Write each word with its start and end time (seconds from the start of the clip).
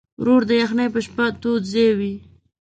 ورور 0.21 0.41
د 0.49 0.51
یخنۍ 0.61 0.87
په 0.93 0.99
شپه 1.05 1.25
تود 1.41 1.61
ځای 1.73 1.89
وي. 1.99 2.13